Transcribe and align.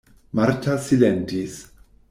Marta 0.39 0.79
silentis. 0.85 1.61